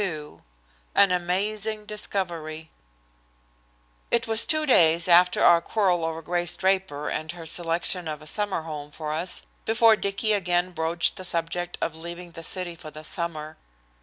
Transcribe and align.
XXII 0.01 0.39
AN 0.95 1.11
AMAZING 1.11 1.85
DISCOVERY 1.85 2.71
It 4.09 4.25
was 4.25 4.47
two 4.47 4.65
days 4.65 5.07
after 5.07 5.43
our 5.45 5.61
quarrel 5.61 6.03
over 6.03 6.23
Grace 6.23 6.55
Draper 6.55 7.07
and 7.07 7.31
her 7.33 7.45
selection 7.45 8.07
of 8.07 8.23
a 8.23 8.25
summer 8.25 8.63
home 8.63 8.89
for 8.89 9.13
us 9.13 9.43
before 9.63 9.95
Dicky 9.95 10.33
again 10.33 10.71
broached 10.71 11.17
the 11.17 11.23
subject 11.23 11.77
of 11.81 11.95
leaving 11.95 12.31
the 12.31 12.41
city 12.41 12.75
for 12.75 12.89
the 12.89 13.03
summer. 13.03 13.57